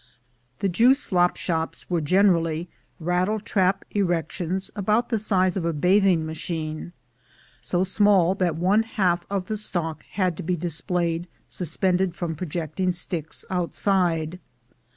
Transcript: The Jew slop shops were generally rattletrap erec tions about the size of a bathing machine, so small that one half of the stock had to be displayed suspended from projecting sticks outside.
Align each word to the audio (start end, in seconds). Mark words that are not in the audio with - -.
The 0.61 0.67
Jew 0.67 0.95
slop 0.95 1.37
shops 1.37 1.87
were 1.87 2.01
generally 2.01 2.67
rattletrap 2.99 3.83
erec 3.93 4.31
tions 4.31 4.71
about 4.75 5.09
the 5.09 5.19
size 5.19 5.55
of 5.55 5.63
a 5.63 5.73
bathing 5.73 6.25
machine, 6.25 6.91
so 7.61 7.83
small 7.83 8.33
that 8.33 8.55
one 8.55 8.81
half 8.81 9.27
of 9.29 9.45
the 9.45 9.57
stock 9.57 10.01
had 10.13 10.35
to 10.37 10.41
be 10.41 10.55
displayed 10.57 11.27
suspended 11.47 12.15
from 12.15 12.33
projecting 12.33 12.93
sticks 12.93 13.45
outside. 13.51 14.39